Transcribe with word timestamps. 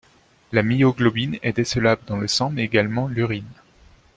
La 0.51 0.63
myoglobine 0.63 1.37
est 1.43 1.53
décelable 1.53 2.01
dans 2.07 2.17
le 2.17 2.27
sang 2.27 2.49
mais 2.49 2.63
également 2.63 3.07
l'urine. 3.07 3.45